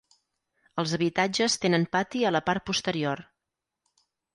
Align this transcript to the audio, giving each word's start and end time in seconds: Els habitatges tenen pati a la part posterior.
Els 0.83 0.93
habitatges 0.99 1.59
tenen 1.67 1.87
pati 1.99 2.25
a 2.31 2.35
la 2.37 2.45
part 2.51 2.67
posterior. 2.73 3.27